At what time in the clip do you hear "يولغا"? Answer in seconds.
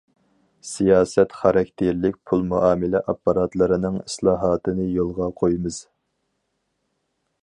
4.97-5.29